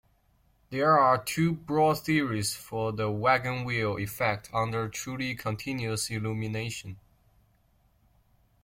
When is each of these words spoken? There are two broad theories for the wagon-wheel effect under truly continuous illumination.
There 0.71 0.97
are 0.97 1.23
two 1.23 1.51
broad 1.53 1.99
theories 1.99 2.55
for 2.55 2.91
the 2.91 3.11
wagon-wheel 3.11 3.97
effect 3.97 4.49
under 4.51 4.89
truly 4.89 5.35
continuous 5.35 6.09
illumination. 6.09 6.97